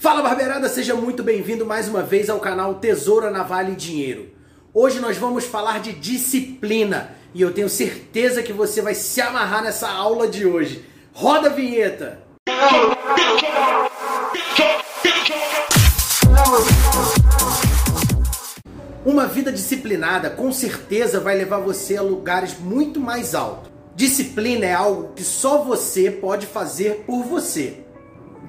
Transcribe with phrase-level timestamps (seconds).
[0.00, 4.28] Fala Barbeirada, seja muito bem-vindo mais uma vez ao canal Tesoura na Vale Dinheiro.
[4.72, 9.60] Hoje nós vamos falar de disciplina e eu tenho certeza que você vai se amarrar
[9.60, 10.84] nessa aula de hoje.
[11.12, 12.22] Roda a vinheta!
[19.04, 23.68] Uma vida disciplinada com certeza vai levar você a lugares muito mais altos.
[23.96, 27.87] Disciplina é algo que só você pode fazer por você.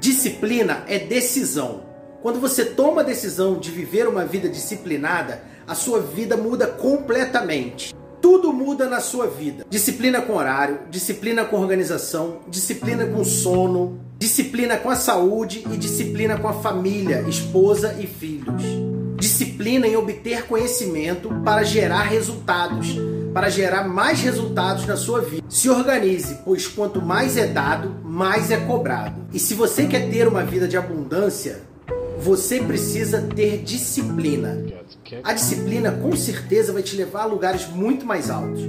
[0.00, 1.82] Disciplina é decisão.
[2.22, 7.92] Quando você toma a decisão de viver uma vida disciplinada, a sua vida muda completamente.
[8.20, 9.64] Tudo muda na sua vida.
[9.68, 16.38] Disciplina com horário, disciplina com organização, disciplina com sono, disciplina com a saúde e disciplina
[16.38, 18.62] com a família, esposa e filhos.
[19.16, 22.96] Disciplina em obter conhecimento para gerar resultados
[23.32, 25.44] para gerar mais resultados na sua vida.
[25.48, 29.28] Se organize, pois quanto mais é dado, mais é cobrado.
[29.32, 31.60] E se você quer ter uma vida de abundância,
[32.18, 34.60] você precisa ter disciplina.
[35.22, 38.60] A disciplina com certeza vai te levar a lugares muito mais altos.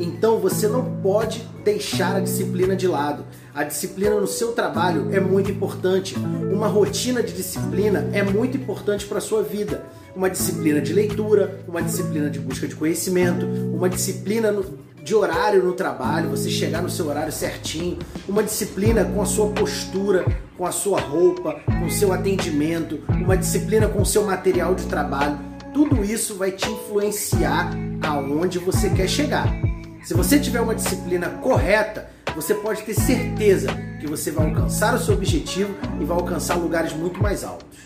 [0.00, 3.26] Então você não pode deixar a disciplina de lado.
[3.54, 6.16] A disciplina no seu trabalho é muito importante.
[6.50, 9.84] Uma rotina de disciplina é muito importante para a sua vida.
[10.16, 14.64] Uma disciplina de leitura, uma disciplina de busca de conhecimento, uma disciplina no,
[15.04, 19.50] de horário no trabalho, você chegar no seu horário certinho, uma disciplina com a sua
[19.50, 20.24] postura,
[20.56, 24.86] com a sua roupa, com o seu atendimento, uma disciplina com o seu material de
[24.86, 25.38] trabalho.
[25.74, 29.46] Tudo isso vai te influenciar aonde você quer chegar.
[30.02, 33.68] Se você tiver uma disciplina correta, você pode ter certeza
[34.00, 37.78] que você vai alcançar o seu objetivo e vai alcançar lugares muito mais altos.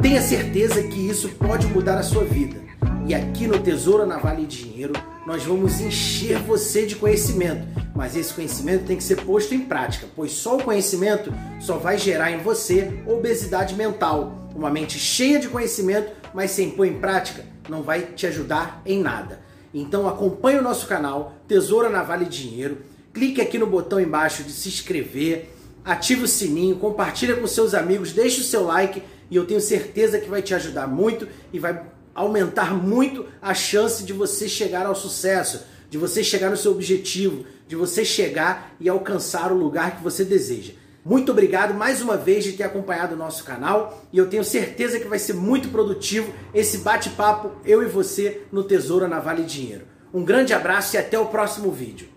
[0.00, 2.71] Tenha certeza que isso pode mudar a sua vida.
[3.04, 4.92] E aqui no Tesouro na Vale Dinheiro,
[5.26, 7.66] nós vamos encher você de conhecimento.
[7.94, 11.98] Mas esse conhecimento tem que ser posto em prática, pois só o conhecimento só vai
[11.98, 14.48] gerar em você obesidade mental.
[14.54, 19.00] Uma mente cheia de conhecimento, mas sem pôr em prática, não vai te ajudar em
[19.00, 19.40] nada.
[19.74, 22.78] Então acompanhe o nosso canal Tesoura na Vale Dinheiro,
[23.12, 25.50] clique aqui no botão embaixo de se inscrever,
[25.84, 30.20] ative o sininho, compartilha com seus amigos, deixe o seu like e eu tenho certeza
[30.20, 31.82] que vai te ajudar muito e vai
[32.14, 37.44] aumentar muito a chance de você chegar ao sucesso, de você chegar no seu objetivo,
[37.66, 40.72] de você chegar e alcançar o lugar que você deseja.
[41.04, 45.00] Muito obrigado mais uma vez de ter acompanhado o nosso canal e eu tenho certeza
[45.00, 49.84] que vai ser muito produtivo esse bate-papo eu e você no Tesouro na Vale Dinheiro.
[50.14, 52.11] Um grande abraço e até o próximo vídeo.